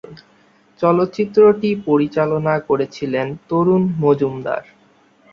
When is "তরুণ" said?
3.49-3.81